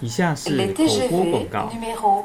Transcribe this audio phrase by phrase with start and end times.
[0.00, 1.72] 以下是口播广告。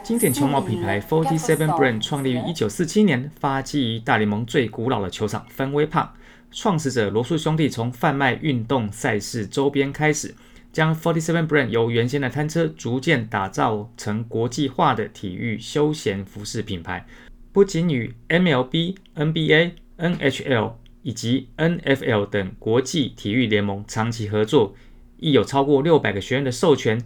[0.03, 6.13] 经典球帽品牌 Forty Seven Brand 创立于一九四七年，发迹于大联盟最古老的球场芬威帕。
[6.51, 10.35] 创始者罗素兄弟从贩卖运动赛事周边开始，
[10.73, 17.05] 将 Forty Seven Brand 由原先的摊车逐渐打造成国际化的体育休闲服饰品牌。
[17.53, 20.73] 不仅与 MLB、NBA、NHL
[21.03, 24.75] 以及 NFL 等国际体育联盟长期合作，
[25.19, 27.01] 亦有超过六百个学院的授权。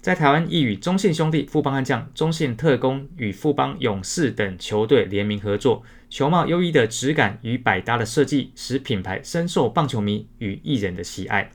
[0.00, 11.50] 在台湾亦与中信兄弟、富邦悍将、中信特工与富邦勇士等球队联名合作，球帽优异的质感与百搭的设计，使品牌深受棒球迷与艺人的喜爱。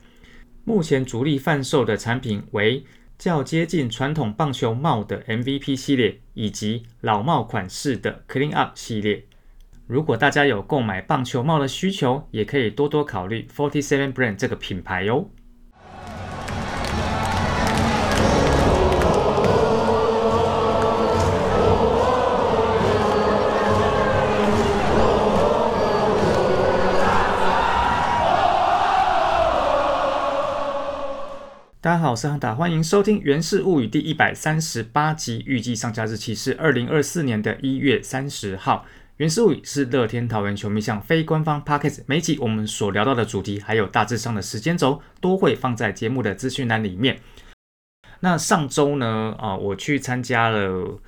[0.64, 2.84] 目前主力贩售的产品为
[3.18, 9.24] 较接近传统棒球帽的 MVP 系列，以及老帽款式的 Clean Up 系列。
[9.86, 15.30] 如果大家有购买棒球帽的需求，也可以多多考虑 Forty Seven Brand 这个品牌哟。
[31.84, 38.86] 大家好，我是汉达，欢迎收听《源氏物语》第一百三十八集，预计上架日期是二零二四年的一月三十号。
[39.18, 47.20] 《源氏物语》是乐天桃园球迷向非官方 p o c k e t 每集我们所聊到的主题，还有大致上的时间轴，都会放在节目的资讯栏里面。
[48.20, 50.98] 那上周呢，啊，我去参加了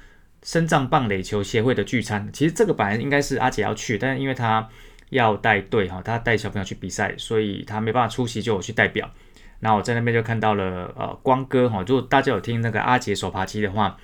[0.43, 2.29] 深藏棒垒球协会的聚餐。
[2.35, 4.69] 其实这个本来应该是阿姐要去，但是因为她
[5.09, 9.11] 要带队哈，她带小朋友去比赛，所以她没办法出席，就我去代表。
[9.61, 13.97] 那我在那边就看到了，呃，光哥哈，如果大家有听那个阿杰手扒鸡的话，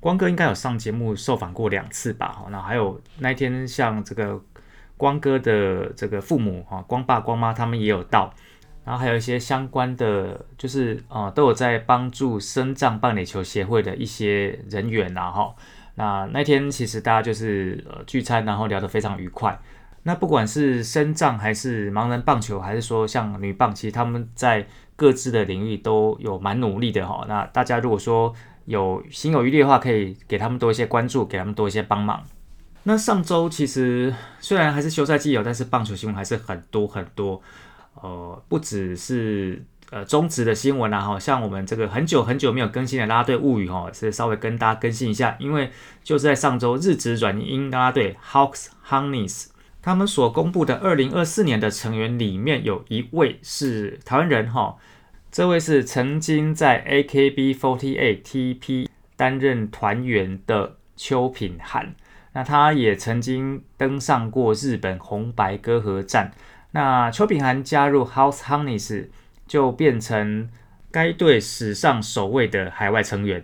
[0.00, 2.46] 光哥应该有上节目受访过两次吧，哈。
[2.50, 4.40] 那还有那天像这个
[4.96, 8.32] 光哥的这个父母哈，光爸光妈他们也有到，
[8.84, 15.54] 然后还有一些相关的，就是呃，都有在帮助深藏棒垒球协会的一些人员呐，哈。
[15.94, 19.58] 那那天其实大家就是呃聚餐，然后聊得非常愉快。
[20.04, 24.64] 那不管是深藏还是盲人棒球，还是说像女棒，其实他们在
[24.98, 27.24] 各自的领域都有蛮努力的哈。
[27.28, 32.20] 那大家如果说有心有余力的话，可以给他们多一些关注，给他们多一些帮忙。
[32.82, 37.40] 那上周其实虽然还是休赛季有，但是棒球新闻还是很多很多。
[37.94, 45.70] 呃，不只是呃中职的新闻啦，哈，像我们这个很久很久没有更新的拉拉队物语哈，是稍微跟大家更新一下，因为
[46.02, 49.46] 就是在上周日职软银拉拉队 Hawks Honeys。
[49.88, 54.76] 他们所公布的二零二四年的成员里面有一位是台湾人哈，
[55.32, 61.94] 这位是曾经在 AKB48 TP 担任团员的邱品涵，
[62.34, 66.32] 那他也曾经登上过日本红白歌合战。
[66.72, 69.06] 那邱品涵加入 House Honeys
[69.46, 70.50] 就变成
[70.90, 73.42] 该队史上首位的海外成员。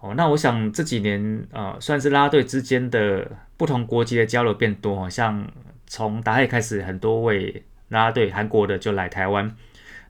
[0.00, 5.48] 哦，那我想这几年呃，算是拉队之间的不同国籍的交流变多，像。
[5.86, 9.54] 从打黑开始，很多位拉拉队韩国的就来台湾。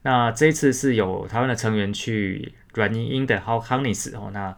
[0.03, 4.55] 那这一次是有台湾的成员去软英英的 How Honeys 哦，那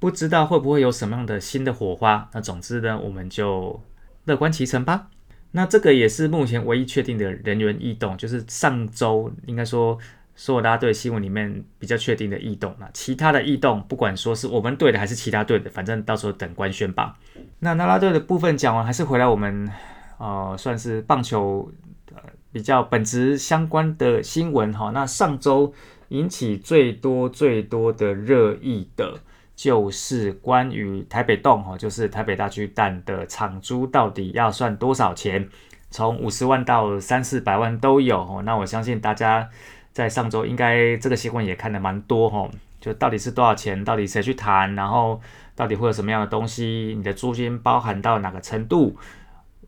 [0.00, 2.28] 不知道会不会有什么样的新的火花？
[2.32, 3.80] 那总之呢，我们就
[4.24, 5.08] 乐观其成吧。
[5.52, 9.96] 那这个也是目前唯一确定的人员异动，就是上周应该说
[10.34, 12.74] 所有拉拉队新闻里面比较确定的异动。
[12.80, 17.16] 那其他的异动，不管说是我们队的还是其他队的，反正到时候等官宣吧。
[17.60, 19.70] 那拉拉队的部分讲完，还是回来我们。
[20.18, 21.70] 呃，算是棒球
[22.14, 22.20] 呃
[22.52, 24.90] 比较本质相关的新闻哈。
[24.90, 25.72] 那上周
[26.08, 29.20] 引起最多最多的热议的，
[29.54, 35.48] 就是关于台北洞哈，就是台北大巨蛋的场租到底要算多少钱？
[35.90, 38.42] 从五十万到三四百万都有哦。
[38.44, 39.48] 那我相信大家
[39.92, 42.48] 在上周应该这个新闻也看得蛮多哈。
[42.80, 43.84] 就到底是多少钱？
[43.84, 44.74] 到底谁去谈？
[44.74, 45.20] 然后
[45.56, 46.94] 到底会有什么样的东西？
[46.96, 48.96] 你的租金包含到哪个程度？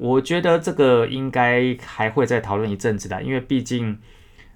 [0.01, 3.99] 我觉得这个应该还会再讨论一阵子的，因为毕竟，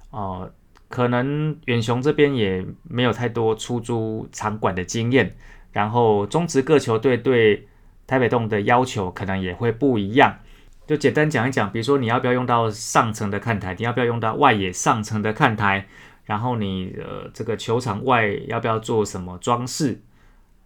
[0.08, 0.50] 呃，
[0.88, 5.36] 可能远雄这边也没有太多出租场馆的经验，
[5.70, 7.68] 然后中职各球队对
[8.06, 10.38] 台北洞的要求可能也会不一样。
[10.86, 15.86] 就简单讲一讲，比如说你要不要用到上层的看台，你要不要用到外野上层的看台，
[16.24, 20.00] 然后你呃这个球场外要不要做什么装饰，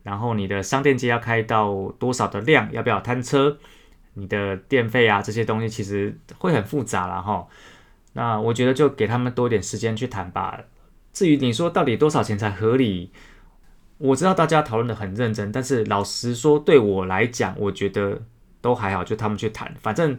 [0.05, 3.59] 然后你的商店街要开到多少的量，要不要摊车？
[4.19, 7.47] 你的电费啊，这些东西其实会很复杂了哈。
[8.13, 10.61] 那我觉得就给他们多点时间去谈吧。
[11.13, 13.11] 至于你说到底多少钱才合理，
[13.99, 18.23] 我知道大家讨论的很认真，但是老实说，对我来讲，我觉得
[18.61, 19.75] 都还好，就他们去谈。
[19.81, 20.19] 反正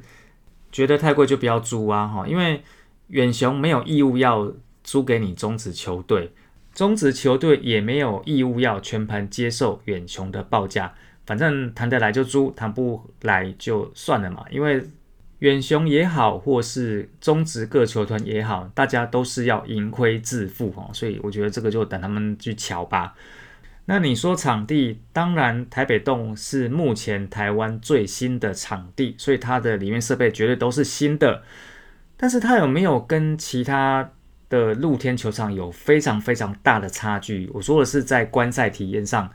[0.72, 2.64] 觉得太贵就不要租啊哈，因为
[3.08, 4.52] 远雄没有义务要
[4.84, 6.32] 租给你中止球队。
[6.74, 10.94] 中职球队也没有义务要全盘接受远雄的报价，
[11.30, 14.44] 反正谈得来就租，谈不来就算了嘛。
[14.50, 14.84] 因为
[15.38, 23.14] 远雄也好，或是中职各球团也好，大家都是要盈亏自负哦，所以我觉得这个就等他们去瞧吧。
[23.86, 31.44] 那你说场地，当然台北洞是目前台湾最新的场地，所以它的里面设备绝对都是新的。
[32.18, 34.10] 但是它有没有跟其他
[34.50, 37.48] 的露天球场有非常非常大的差距？
[37.54, 39.32] 我说的是在观赛体验上，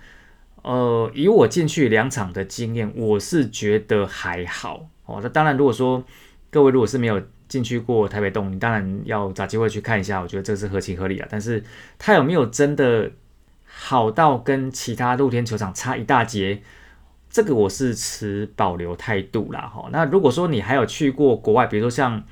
[0.64, 5.20] 呃，以我进去两场的经验，我是觉得还好哦。
[5.22, 6.02] 那当然，如果说
[6.50, 11.28] 各位如果是没有进去过台北洞，你当然要找机会去看一下，我觉得这是合情合理啊。
[11.30, 11.62] 但是
[11.96, 13.12] 它有没有真的？
[13.76, 16.62] 好到跟其他露天球场差一大截，
[17.28, 19.62] 这个我是持保留态度啦。
[19.62, 22.22] 哈，那如果说你还有去过国外，比如说像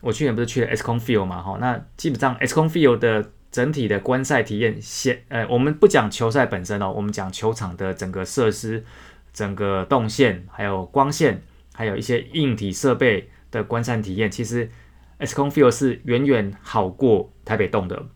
[0.00, 8.84] 我去年不是去了 s c o n Field 嘛，哈，那基本上 s c o n Field 的整体的观赛体验，先呃，我们不讲球赛本身哦，我们讲球场的整个设施、
[9.32, 11.42] 整个动线、还有光线，
[11.74, 14.70] 还有一些硬体设备的观赛体验，其实
[15.18, 18.06] S 空 Field 是远远好过台北洞的。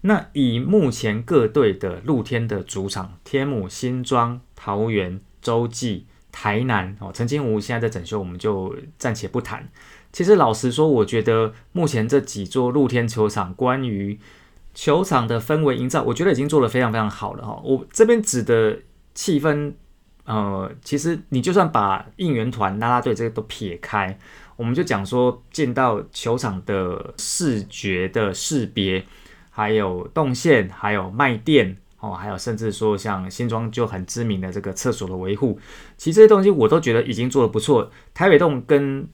[0.00, 9.68] 那以目前各队的露天的主场，天母、新庄、桃园、洲际、台南哦，陈金湖现在在整修，我们就暂且不谈。
[10.12, 14.18] 其实老实说，我觉得目前这几座露天球场，关于
[14.78, 17.60] 球场的氛围营造，我觉得已经做得非常非常好了哈。
[17.64, 18.78] 我这边指的
[19.12, 19.72] 气氛，
[20.24, 24.16] 呃，其实你就算把应援团、拉拉队这些都撇开，
[24.54, 29.04] 我们就讲说进到球场的视觉的识别。
[29.50, 35.58] 还有动线，还有卖店哦，还有甚至说像新庄就很知名的这个厕所的维护，
[35.96, 37.90] 其实这些东西我都觉得已经做得不错。
[38.14, 39.08] 台北洞跟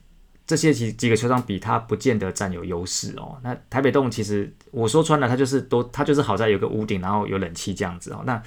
[0.47, 3.37] 这些几几个球场比，它不见得占有优势哦。
[3.43, 8.23] 那台北洞其实我说穿了，它就是都它就是好在有个屋顶，然后有冷气这样子哦。
[8.25, 8.41] 那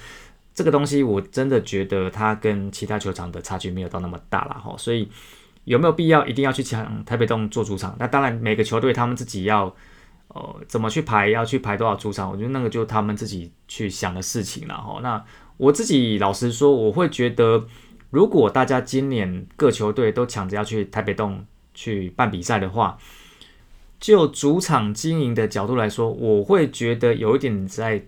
[0.53, 4.75] 这个东西我真的觉得它跟其他球场的差距没有到那么大了哈。
[4.77, 5.09] 所以
[5.65, 7.95] 有没有必要一定要去抢台北洞做主场？
[7.99, 9.75] 那当然每个球队他们自己要。
[10.31, 11.27] 呃，怎么去排？
[11.29, 12.29] 要去排多少主场？
[12.29, 14.99] 我觉得那个就他们自己去想的事情了哈。
[15.01, 15.25] 那
[15.57, 17.65] 我自己老实说，我会觉得，
[18.11, 21.43] 如果大家今年各球队都抢着要去台北洞
[21.79, 22.97] 去办比赛的话，
[24.01, 28.03] 就主场经营的角度来说，我会觉得有一点在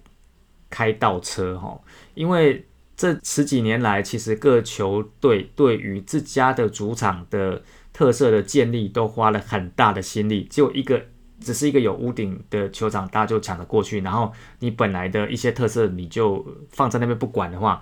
[0.69, 1.79] 开倒车哈。
[2.13, 2.65] 因为
[2.97, 7.63] 这十几年来，其实各球队对于自家的主场的
[7.93, 11.01] 特色的建立，都花了很大的心力，就一个。
[11.43, 17.81] 只是一个有屋顶的球场，大家就抢着过去，然后你本来的一些特色你就放在那边不管的话，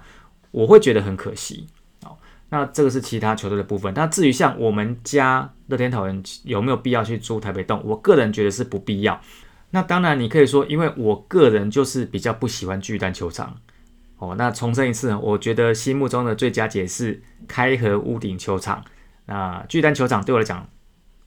[0.52, 1.68] 我会觉得很可惜。
[2.06, 2.16] 哦，
[2.52, 3.94] 那这个是其他球队的部分。
[3.94, 9.20] 那至于像我们家乐天桃园有没有必要去租台北洞，我个人觉得是不必要。
[9.72, 13.56] 那当然你可以说，因为我个人就是比较不喜欢巨蛋球场。
[14.18, 18.84] 哦，那重申一次，我觉得心目中的最佳解是开合屋顶球场。
[19.26, 20.68] 那巨蛋球场对我来讲。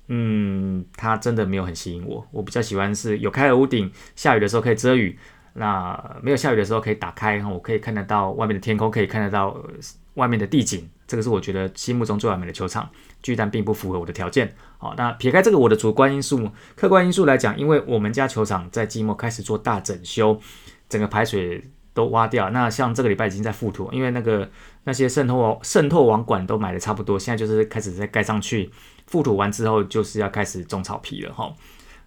[0.08, 2.26] 嗯，它真的没有很吸引我。
[2.32, 5.16] 我比较喜欢是有开了屋顶，下雨的时候可以遮雨。
[5.54, 9.56] 那没有下雨的时候可以打开，我可以看得到外面的天空，可以看得到
[10.14, 10.88] 外面的地景。
[11.06, 12.88] 这个是我觉得心目中最完美的球场。
[13.22, 14.52] 巨蛋并不符合我的条件。
[14.78, 20.40] 好，那撇开这个我的主观因素，客观因素来讲，因为我们家球场在季末开始做大整修，
[20.88, 21.62] 整个排水
[21.94, 22.50] 都挖掉。
[22.50, 24.50] 那像这个礼拜已经在覆土，因为那个
[24.84, 28.70] 那些渗透渗透网管都买的差不多，现在就是开始在盖上去。
[29.10, 31.52] 覆土完之后，就是要开始种草皮了哈，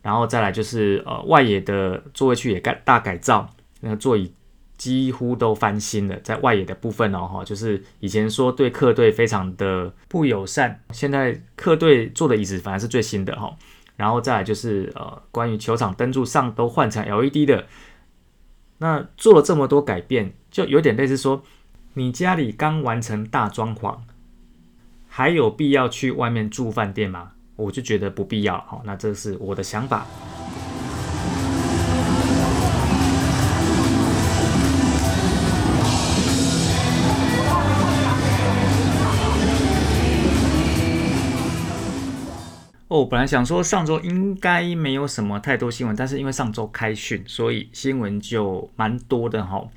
[0.02, 3.48] 然后再来就是呃外野的座位区也改大改造，
[3.82, 4.34] 那座椅
[4.78, 13.56] 几乎都翻新了，在外野的部分哦哈，就是以前说对客队非常的不友善，现在客队坐的椅子反而是最新的哈，
[13.96, 17.68] 然后再来就是呃关于球场灯柱上都换成 LED 的，
[18.80, 21.44] 那做了这么多改变，就有点类似说
[21.94, 23.98] 你家里刚完成大装潢。
[25.08, 27.32] 还有必要去外面住饭店吗？
[27.56, 28.60] 我就觉得不必要。
[28.68, 30.06] 好，那这是我的想法。
[42.96, 49.68] 哦，本来想说上周应该没有什么太多新闻，但是因为上周开训，所以新闻就蛮多的哈。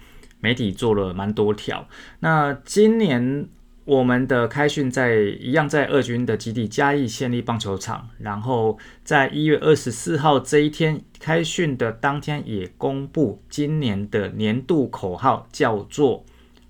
[0.41, 1.89] 媒体做了蛮多条。
[2.21, 3.49] 那今年。
[3.89, 16.27] 我们的开训在一样在二军的基地嘉义县立棒球场，然后在一月二十四号这一天开训的当天也公布今年的年度口号叫做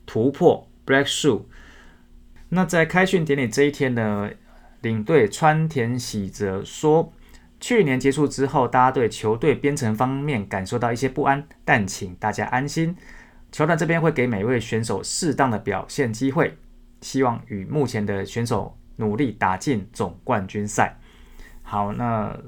[0.06, 1.42] 突破 Breakthrough。
[2.50, 4.30] 那在开训典礼这一天呢，
[4.80, 7.12] 领队川田喜则说，
[7.60, 12.94] 去年结束之后，大家对球队编程方面感受到一些不安，但请大家安心，
[13.50, 16.56] 球团这边会给每位选手适当的表现机会，
[17.00, 20.98] 希望与目前的选手努力打进总冠军赛。
[21.62, 22.38] 好，那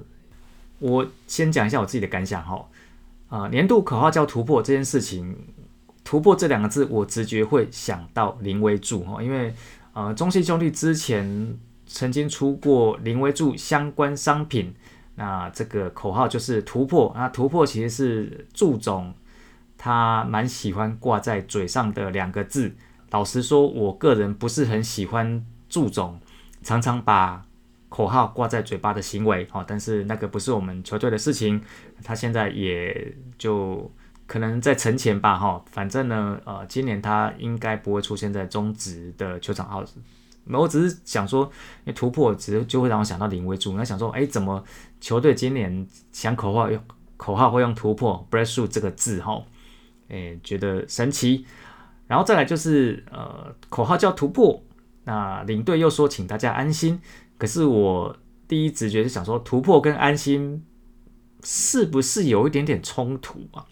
[0.79, 2.69] 我先讲一下我自己的感想哈。
[3.29, 5.37] 啊，年度口号叫突破这件事情，
[6.03, 9.55] 突破这两个字，我直觉会想到林威柱哈，因为
[9.93, 11.57] 呃，中信兄弟之前
[11.93, 14.75] 曾经出过林威柱相关商品。
[15.17, 17.13] 那这个口号就是突破。
[17.15, 19.13] 那突破其实是祝总
[19.77, 22.75] 他蛮喜欢挂在嘴上的两个字。
[23.11, 26.19] 老实说，我个人不是很喜欢祝总
[26.63, 27.45] 常常把
[27.89, 29.47] 口号挂在嘴巴的行为。
[29.53, 31.61] 哦，但是那个不是我们球队的事情。
[32.03, 33.91] 他现在也就
[34.27, 35.37] 可能在存钱吧。
[35.37, 39.85] 哈，反正呢，呃，今年他应该不会出现在中职的球场号
[40.47, 40.61] 号。
[40.61, 41.51] 我只是想说，
[41.95, 43.77] 突破只是就会让我想到林威柱。
[43.77, 44.63] 那想说，哎，怎么
[45.01, 46.83] 球队今年想口号用
[47.17, 49.43] 口号会用突破 breakthrough 这个字哈？
[50.09, 51.45] 哎，觉得神奇。
[52.07, 54.63] 然后再来就是呃，口号叫突破，
[55.05, 57.01] 那领队又说请大家安心。
[57.39, 58.17] 可是我
[58.49, 60.65] 第一直觉是想说，突破跟安心
[61.45, 63.65] 是不是有一点点冲突啊？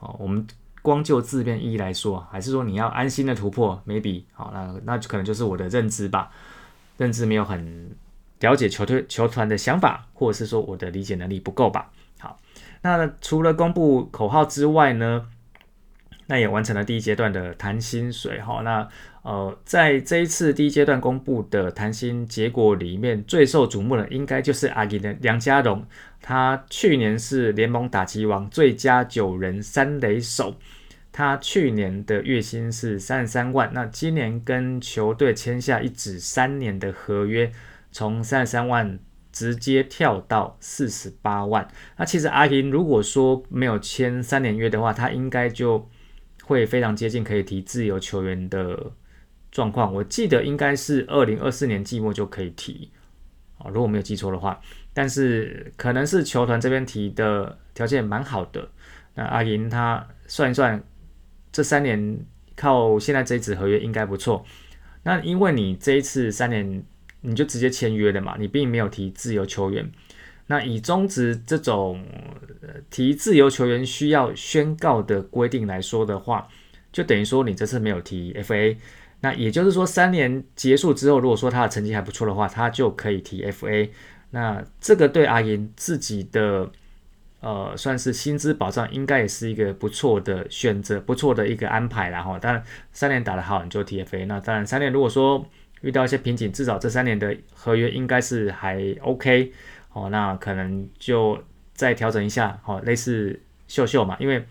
[0.00, 0.46] 哦，我们。
[0.82, 6.30] 光就字面意义来说，还是说你要安心的突破，maybe 好，那那可能就是我的认知吧，
[6.96, 7.94] 认知没有很
[8.40, 11.90] 了解球队球团的想法，或者是说我的理解能力不够吧。
[12.18, 12.38] 好，
[12.82, 15.26] 那除了公布口号之外呢，
[16.30, 18.40] 那也完成了第一阶段的谈薪水。
[18.40, 18.88] 哈，那
[19.22, 25.84] 呃，在这一次第一阶段公布的谈薪结果里面，最受瞩目的应该就是阿吉的梁家荣。
[26.22, 30.54] 他去年是联盟打击王、最佳九人三垒手，
[31.10, 37.50] 他去年的月薪是三十三万，那今年跟球队签下一纸三年的合约，
[37.90, 39.00] 从三十三万
[39.32, 41.66] 直接跳到四十八万。
[41.96, 45.88] 那其实阿银如果说没有签三年约的话，他应该就
[46.42, 48.92] 会非常接近可以提自由球员的
[49.50, 49.92] 状况。
[49.92, 52.90] 我记得应该是二零二四年季末就可以提，
[53.58, 54.60] 啊，如果没有记错的话。
[54.92, 58.68] 但是可能是球团这边提的条件蛮好的，
[59.14, 60.82] 那阿银他算一算，
[61.52, 62.18] 这三年
[62.56, 64.44] 靠现在这一纸合约应该不错。
[65.04, 66.82] 那因为你这一次三年
[67.20, 69.88] 你就直接签约了嘛，你并没有提自由球员。
[70.50, 72.04] 那以中职这种
[72.90, 76.48] 提自由球员需要宣告的规定来说的话，
[76.90, 78.76] 就等于说你这次没有提 FA。
[79.20, 83.90] 那也就是说三年结束之后，如果说他的成绩还不错的话，他就可以提 FA。
[84.30, 86.68] 那这个对阿银自己的
[87.38, 92.36] 呃，算是薪资保障，应该也是一个不错的选择，不错的一个安排啦哈。
[92.40, 94.26] 当然，三年打得好，你就 TFA。
[94.26, 95.46] 那当然，三年如果说
[95.82, 99.52] 遇到一些瓶颈，至少这三年的合约应该是还 OK
[99.92, 100.08] 哦。
[100.10, 101.42] 那可能就
[101.72, 104.44] 再调整一下，哦，类似秀秀嘛，因为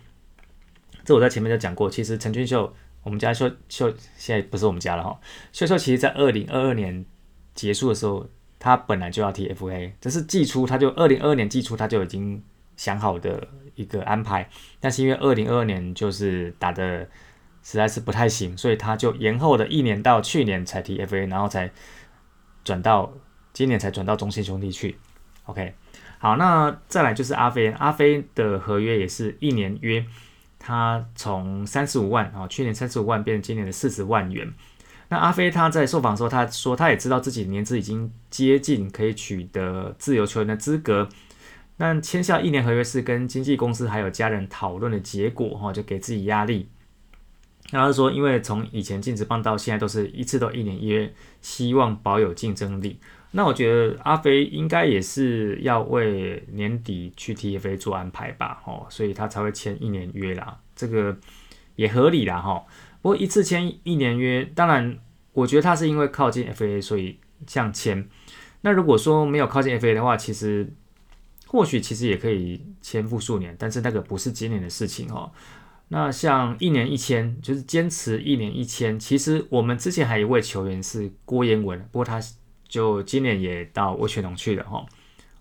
[1.03, 5.19] 这我在前面就讲过，其实陈俊秀，我们家秀秀现在不是我们家了哈。
[5.51, 7.05] 秀秀其实在二零二二年
[7.53, 8.27] 结束的时候。
[8.61, 12.43] 他本来就要 TFA，这是季初他就二零二二年季初他就已经
[12.75, 14.49] 想好的一个安排，
[14.81, 17.07] 但是因为二零二二年就是打的
[17.63, 21.71] 实在是不太行，所以他就延后了一年到去年才 TFA，然后才
[22.65, 23.13] 转到
[23.53, 24.97] 今年才转到中信兄弟去。
[25.49, 25.73] OK，
[26.19, 30.05] 好，那再来就是阿飞，阿飞的合约也是一年约，
[30.59, 34.53] 他从三十五万啊，去年三十五万变成今年的四十万元。
[35.07, 41.09] 那阿飞他在受访的时候，他说他也知道自己年资已经接近可以取得自由球员的资格，
[41.77, 46.69] 那签下一年合约是跟经纪公司还有家人讨论的结果，哈，就给自己压力。
[47.71, 52.99] 然后说，因为从以前禁止棒到现在都是一次都一年约，希望保有竞争力。
[53.31, 61.15] 那我觉得阿飞应该也是要为年底去 TFA 做安排吧，哦，所以他才会签一年约啦，这个
[61.75, 62.65] 也合理啦，哈。
[63.01, 64.97] 不过一次签一年约，当然
[65.33, 68.09] 我觉得他是因为靠近 FA 所以这样签。
[68.61, 70.73] 那如果说没有靠近 FA 的话，其实
[71.47, 75.31] 或许其实也可以签复数年，但是那个不是今年的事情哦。
[75.89, 78.99] 那像一年一签，就是坚持一年一签。
[78.99, 82.19] 其实我们之前还有一位球员是郭彦文，不过他
[82.69, 84.85] 就今年也到威权龙去了哈。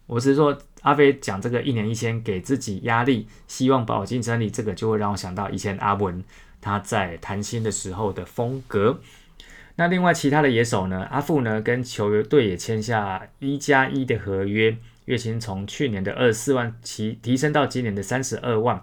[0.06, 6.24] 我是说阿飞讲这个一年一千给自己压力，希望保竞争力，这个就会让我想到以前阿文。
[6.60, 8.98] 他在谈薪的时候的风格。
[9.76, 11.06] 那另外其他的野手呢？
[11.08, 18.82] 阿富呢跟球队也签下一加一的合约，月薪从去年的二十四万提提升到今年的三十二万。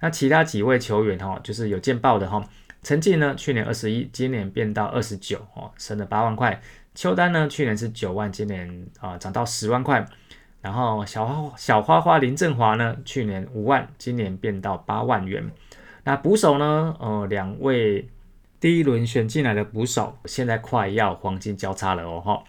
[0.00, 2.46] 那其他几位球员哈，就是有见报的哈。
[2.82, 6.60] 陈进呢，去年二十一，今年变到二十九哦，升了八万块。
[6.96, 10.04] 邱丹呢，去年是九万，今年啊涨到十万块。
[10.62, 15.48] 然后小花小花花林振华呢，去年五万，今年变到八万元。
[16.02, 18.08] 那捕手呢，呃，两位
[18.58, 22.42] 第一轮选进来的捕手，现在快要黄金交叉了哦哈。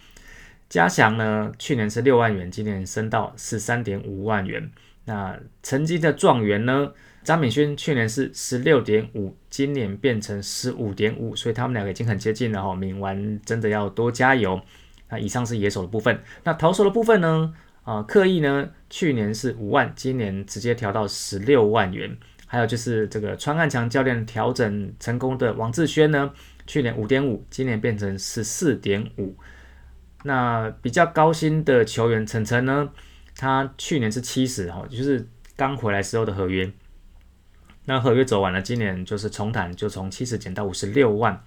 [0.70, 4.72] 嘉祥呢，去年是六万元，今年升到十三点五万元。
[5.06, 6.92] 那曾经的状元呢？
[7.28, 12.74] 张敏轩去年是十六点五，今年变成十五点五，所以他们两个已经很接近了哈。
[12.74, 14.62] 敏完真的要多加油。
[15.10, 17.54] 那以上是野手的部分，那投手的部分呢？
[17.84, 22.18] 啊，刻意呢，去年是五万，今年直接调到十六万元。
[22.46, 26.32] 还有就是这个川汉强教练调整成功的王志轩呢，
[26.66, 29.36] 去年五点五，今年变成十四点五。
[30.24, 32.90] 那比较高薪的球员陈晨呢？
[33.36, 36.72] 他去年是七十哈，就是刚回来时候的合约，
[37.90, 41.42] 那合约走完了，今年就是重谈，就从七十减到五十六万，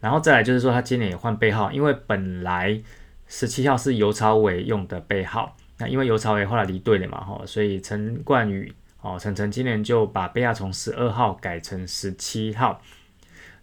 [0.00, 2.82] 然后再来就是说他今年也换背号，因为本来
[3.28, 12.82] 十七号是尤朝伟用的背号，那因为尤朝伟后来离队了嘛哈，所以陈冠宇哦陈晨今年就把背号从十二号改成十七号，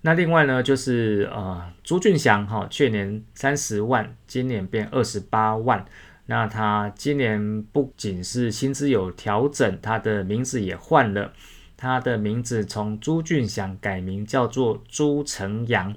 [0.01, 5.86] 那另外呢就是呃朱俊祥哈，去年三十万，今年变二十八万。
[6.27, 11.31] 那他今年不仅是薪资有调整，他的名字也换了，
[11.77, 15.96] 他的名字从朱俊祥改名叫做朱成阳。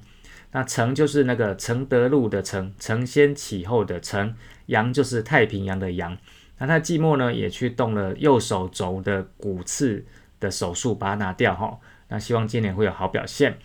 [0.53, 4.35] 那成就是那个承德路的承，承先启后的承，
[4.67, 6.17] 阳就是太平洋的阳。
[6.59, 10.05] 那他季末呢也去动了右手肘的骨刺
[10.41, 11.79] 的手术，把它拿掉哈。
[12.09, 13.57] 那希望今年会有好表现。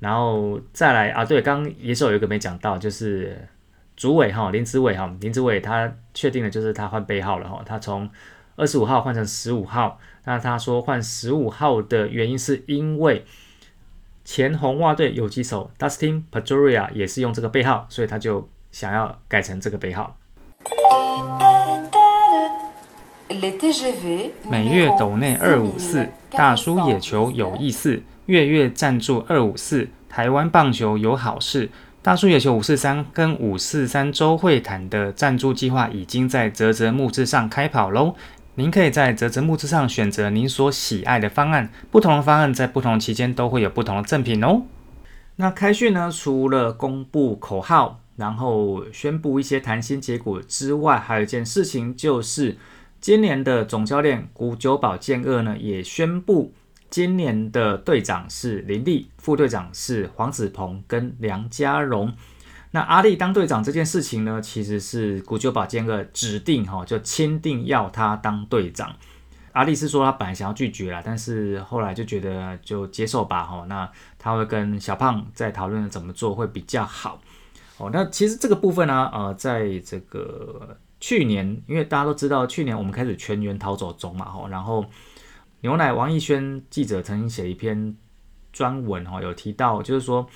[0.00, 3.48] 然后再来啊，对，刚刚也是有一个没讲到，就是。
[3.96, 8.10] 主委哈林子伟哈林子伟他确定了就是他换背号了哈他从
[8.56, 13.24] 二十五号换成十五号那他说换十五号的原因是因为
[14.24, 20.16] 前红袜队游击手 Dustin Pedroia 也是用这个背号所以他就想要改成这个背号。
[24.48, 31.70] 每月斗内二五四大叔野球有意思月月赞助二五四台湾棒球有好事。
[32.04, 38.14] 大叔野球五四三跟五四三周会谈的赞助计划已经在泽泽木志上开跑喽！
[38.56, 44.62] 您可以在泽泽木之上选择您所喜爱的方案，不同的方案在不同期间都会有不同的赠品哦。
[45.36, 46.08] 那开训呢？
[46.12, 52.56] 除了公布口号，然后宣布一些谈心结果之外，还有一件事情就是
[53.00, 56.52] 今年的总教练古久保健二呢也宣布。
[56.88, 62.12] 今年的队长是林立，副队长是黄子鹏跟梁家荣。
[62.74, 68.92] 那阿力当队长这件事情呢，其实是古久保坚二指定哈，就钦定要他当队长。
[69.52, 73.64] 阿力是说他本来想要拒绝啦，但是后来就觉得就接受吧哈。
[73.68, 77.20] 那他会跟小胖在讨论怎么做会比较好。
[77.76, 84.84] 哦，那其实这个部分呢，呃，在这个去年，因为大家都知道，去年我们开始全员逃走中嘛，哈，然后。
[85.60, 87.96] 牛奶王艺轩记者曾经写一篇
[88.52, 90.28] 专文哈，有提到就是说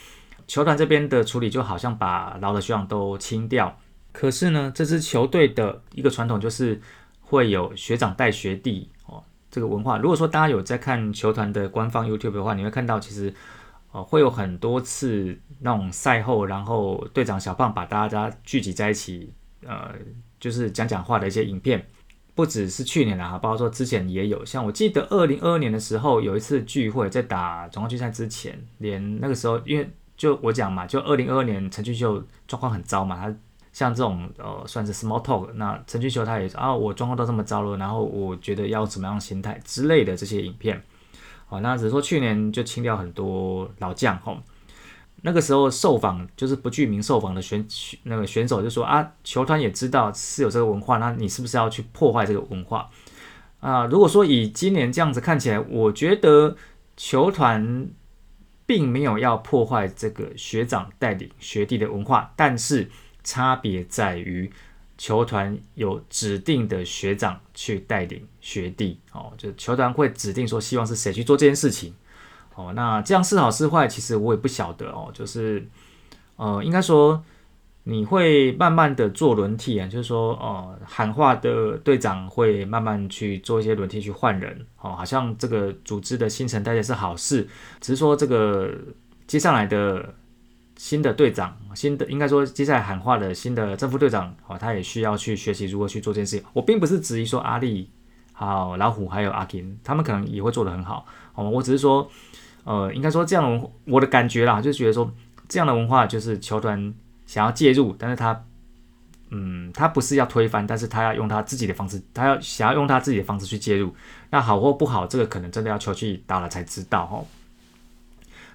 [0.48, 3.78] 球团这边的处理就好像把老的学长都清掉，
[4.12, 6.80] 可是呢，这支球队的一个传统就是
[7.20, 9.98] 会有学长带学弟哦这个文化。
[9.98, 13.32] 如果说大家有在看球团的官方 YouTube 的话，你会看到其实
[13.92, 19.32] 呃会有很多次那种赛后，然后队长小胖把大家聚集在一起，
[19.64, 19.94] 呃，
[20.40, 21.87] 就是讲讲话的一些影片。
[22.34, 33.35] 不只是去年了哈，包括说之前也有，像我记得二零二二年的时候有一次聚会，在打总冠军赛之前，连那个时候，因为就我讲嘛，就二零二二年陈俊秀状况很糟嘛，他
[33.72, 40.83] 像这种呃算是 small talk，那陈俊秀他也啊我状况都这么糟了，然后我觉得要怎么样心态之类的这些影片，
[41.46, 44.37] 好，那只是说去年就清掉很多老将吼。
[45.22, 47.66] 那个时候受访就是不具名受访的选
[48.04, 52.88] 那个选手就说啊，球团也知道是有这个文化，那你是不是要去破坏这个文化
[53.59, 53.85] 啊？
[53.87, 56.57] 如果说以今年这样子看起来，我觉得
[56.96, 57.88] 球团
[58.68, 62.90] 并没有要破坏这个学长带领学弟的文化，但是
[63.24, 64.52] 差别在于
[64.98, 71.94] 球团有指定的学长去带领学弟哦，就球团会指定说希望是谁去做这件事情。
[72.57, 75.11] 哦，那这样是好是坏，其实我也不晓得哦。
[75.14, 75.66] 就是，
[76.37, 77.24] 呃，应该说
[77.90, 84.66] 你会慢慢的做轮替啊，就是说，呃，喊话的队长会慢慢去做一些轮替去换人。
[84.83, 87.48] 哦，好像这个组织的新陈代谢是好事，
[87.81, 88.70] 只是说这个
[89.27, 90.14] 接下来的
[90.77, 96.44] 新的队长，新的应该说接下来喊话的新的正副队长，哦，他也需要去学习如何去做这件事情。
[96.53, 97.90] 我并不是质疑说阿力、
[98.35, 101.07] 好老虎还有阿金，他们可能也会做得很好。
[101.35, 102.07] 哦，我只是说。
[102.64, 105.11] 呃，应该说这样的，我的感觉啦，就觉得说
[105.48, 106.92] 这样的文化就是球团
[107.28, 108.44] 想要介入，但是他
[109.30, 113.94] 嗯，他不是要推翻，但是他要用他自己的方式，他要想要用他自己的方式去介入。
[114.30, 117.26] 那好或不好，这个可能真的要球去打了才知道哦。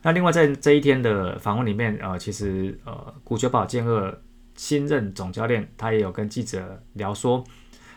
[0.01, 4.19] 那另外在这一天的访问里面，呃，其实呃，古球宝剑二
[4.55, 7.43] 新任总教练他也有跟记者聊说，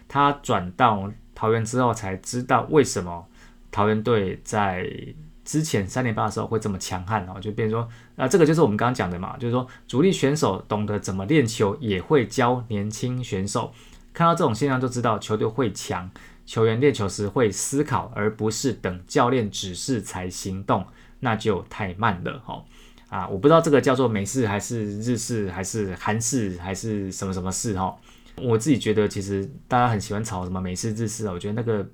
[0.06, 3.26] 他转到桃园之后才知道为什么
[3.72, 4.86] 桃园队在。
[5.46, 13.72] 之前三连霸的时候会这么强悍哦，就变成说，那这个就是我们刚刚讲的嘛，就是说主力选手懂得怎么练球，也会教年轻选手。
[14.12, 16.10] 看到这种现象就知道球队会强，
[16.44, 20.84] 球员练球时会思考，而不是等教练指示才行动，
[21.20, 22.64] 那就太慢了哈。
[23.08, 27.96] 啊，我不知道这个叫做美式还是日式还是韩式还是什么什么式哈。
[28.42, 31.88] 我自己觉得其实大家很喜欢炒什么美式日式啊，我觉得那个。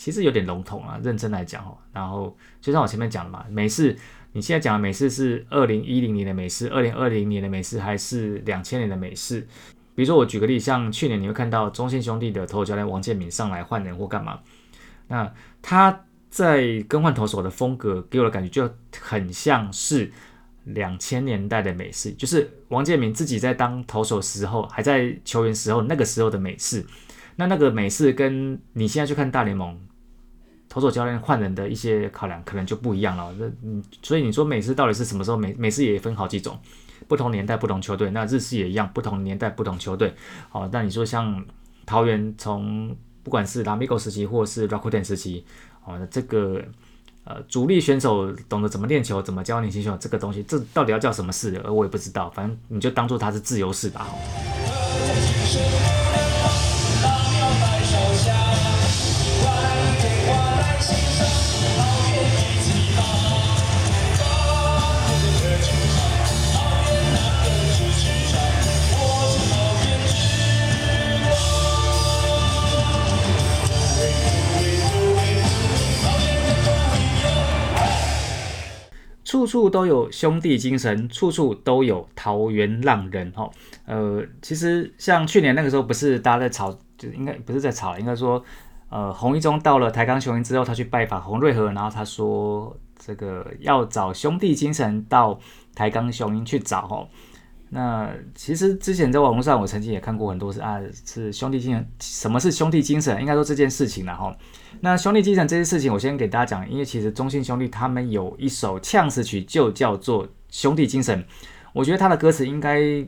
[0.00, 1.76] 其实有点笼统啊，认真来讲哦。
[1.92, 3.94] 然后就像我前面讲的嘛，美式，
[4.32, 9.46] 你现在讲的美式是二零一零年的美式，二零二零年的美式，还是两千年的美式？
[9.94, 14.40] 比如说我举个例，像去年你会看到中信兄弟的投手教练王建民上来换人或干嘛，
[15.08, 20.10] 那他在更换投手的风格给我的感觉就很像是
[20.64, 26.86] 两千年代的美式，就是王建民自己在当投手时候，还在球员时候那个时候的美式。
[27.36, 29.78] 那那个美式跟你现在去看大联盟。
[30.70, 33.34] 投手教练换人的一些考量可能就不一样了。
[33.36, 35.36] 那嗯，所以你说美式到底是什么时候？
[35.36, 36.56] 美美式也分好几种，
[37.08, 38.08] 不同年代不同球队。
[38.12, 40.14] 那日式也一样，不同年代不同球队。
[40.48, 41.44] 好，那你说像
[41.84, 45.44] 桃园从不管是拉米狗时期或是 Rakuten 时期，
[45.84, 46.62] 哦，这个
[47.24, 51.60] 呃主力选手懂得怎么练球，怎么教年轻选手，这个东西这到底要叫什么式？
[51.68, 52.30] 我也不知道。
[52.30, 54.06] 反正你就当做它是自由式吧。
[54.08, 54.16] 好
[79.30, 83.48] 处处都有兄弟精神，处处都有桃园浪人哈。
[83.86, 88.44] 呃，其实像去年那个时候，不是大家在吵，就应该不是在吵，应该说，
[88.88, 95.38] 呃，洪一中到了台钢雄鹰之后，他去拜访洪瑞和，然后他说这个要找兄弟精神到
[95.76, 97.06] 台钢雄鹰去找哈。
[97.72, 103.20] 那其实之前在网络上，我曾经也看过很多是啊，是兄弟精神，什么是兄弟精神？
[103.20, 104.36] 应该说这件事情了哈。
[104.80, 111.22] 那兄弟精神这件事情，我先给大家讲，因为其实中信兄弟他们有一首呛死曲，就叫做《兄弟精神》。
[111.72, 113.06] 我觉得他的歌词应该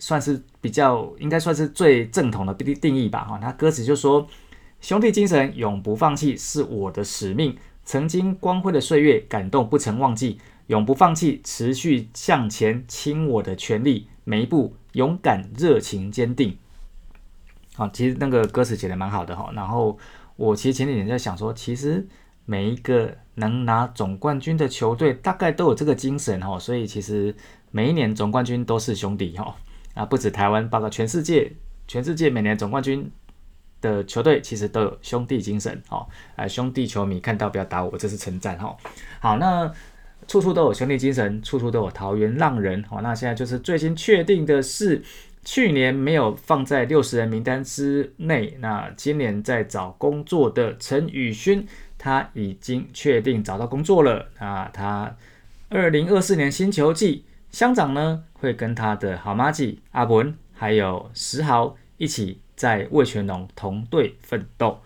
[0.00, 3.24] 算是比较，应该算是最正统的定定义吧。
[3.24, 4.26] 哈，他歌词就说
[4.82, 16.56] ：“兄弟精神永不放弃是我的使命，曾经光辉的岁月感动不曾忘记，永不放弃，持续向前，倾我的全力，每一步勇敢、热情、坚定。”
[17.74, 19.98] 好，其实那个歌词写的蛮好的哈，然后。
[20.36, 22.04] 我其实前几年在想说，其实
[22.46, 27.36] 每一个能拿总冠军的球队，大概都有这个精神哈，所以其实
[27.70, 29.54] 每一年总冠军都是兄弟哈
[29.94, 31.52] 啊，不止台湾，包括全世界，
[31.86, 33.08] 全世界每年总冠军
[33.82, 38.74] 的球队其实都有兄弟精神哈，啊兄弟球迷看到不要打我，这是称赞哈。
[39.20, 39.70] 好，那
[40.26, 45.02] 处处都有兄弟精神，处处都有桃园浪人好，那现在就是最新确定的是。
[45.44, 51.66] 去年没有放在六十人名单之内，那今年在找工作的陈宇勋，
[51.98, 54.28] 他已经确定找到工作了。
[54.38, 55.16] 那他
[55.68, 64.80] 二零二四年新球季，乡长呢会跟他的好妈吉阿文还有石豪一起在魏全龙同队奋斗。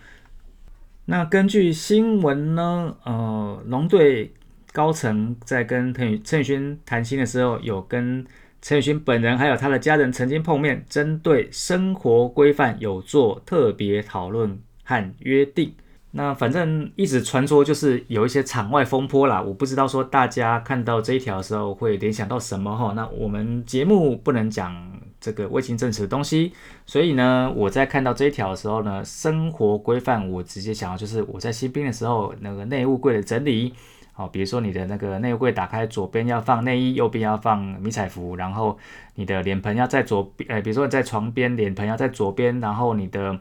[1.05, 4.33] 那根据新闻呢，呃，龙队
[4.73, 8.25] 高层在跟陈宇陈宇轩谈心的时候，有跟。
[8.59, 15.75] 陈宇轩本人还有他的家人曾经碰面，针对生活规范有做特别讨论和约定。
[16.11, 22.93] 那反正一直传说就是有一些场外风波啦，我不知道说大家看到这一条的时候会联想到什么哈。
[22.93, 24.75] 那我们节目不能讲
[25.21, 26.51] 这个未经证实的东西，
[26.87, 33.71] 所以呢，我在看到这一条的时候呢，生活规范我直接想到就是我在新兵的时候那个内务柜的整理。
[34.17, 38.75] 好，比如说你的那个内柜打开，左边要放内衣，右边要放迷彩服，然后
[39.13, 43.39] 你的脸盆要在左边，呃，比如说你在床边，脸盆要在左边，然后你的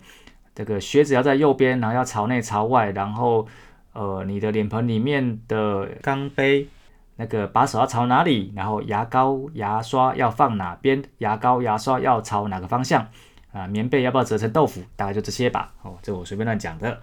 [0.55, 3.47] 这个靴子要在右边，然后要朝内朝外，然后
[3.95, 6.69] 呃，你的脸盆里面的钢杯
[7.17, 13.09] 那个把手要朝哪里，然后牙膏牙刷要放哪边，牙膏牙刷要朝哪个方向
[13.51, 13.67] 啊？
[13.67, 14.83] 棉被要不要折成豆腐？
[14.95, 15.73] 大概就这些吧。
[15.81, 17.01] 哦，这我随便乱讲的。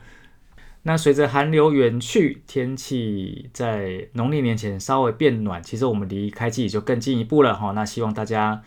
[0.86, 7.72] 那随着寒流远去，天气在农历年前稍微变暖，其实我们离开季就更进一步了哈。
[7.72, 8.62] 那希望大家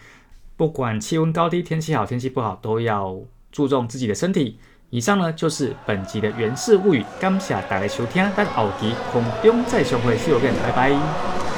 [0.56, 3.20] 不管气温高低、天气好、天气不好，都要
[3.52, 4.58] 注重自己的身体。
[4.88, 11.55] 以上呢就是本集的《源氏物语》，感谢大家收听，但后期空中再相会，See you again，拜拜。